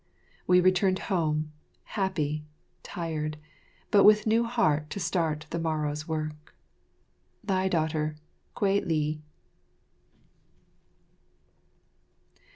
We 0.47 0.61
returned 0.61 0.97
home, 1.13 1.51
happy, 1.83 2.43
tired, 2.81 3.37
but 3.91 4.03
with 4.03 4.25
new 4.25 4.45
heart 4.45 4.89
to 4.89 4.99
start 4.99 5.45
the 5.51 5.59
morrow's 5.59 6.07
work. 6.07 6.55
Thy 7.43 7.67
daughter, 7.67 8.15
Kwei 8.55 8.81
li. 8.83 9.21